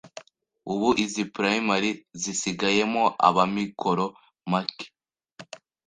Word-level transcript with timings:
Ubu 0.71 0.89
izi 1.03 1.23
primaire 1.35 1.89
zisigayemo 2.21 3.03
ab’amikoro 3.27 4.05
make 4.51 4.85